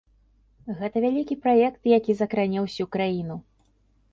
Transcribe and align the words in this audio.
Гэта 0.79 1.03
вялікі 1.03 1.37
праект, 1.43 1.79
які 1.97 2.11
закране 2.23 2.65
ўсю 2.65 2.85
краіну. 2.97 3.37